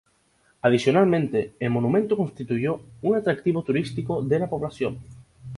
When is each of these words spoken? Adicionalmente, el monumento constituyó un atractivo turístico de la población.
Adicionalmente, 0.63 1.53
el 1.59 1.69
monumento 1.69 2.17
constituyó 2.17 2.81
un 3.03 3.17
atractivo 3.17 3.61
turístico 3.63 4.23
de 4.23 4.39
la 4.39 4.49
población. 4.49 4.97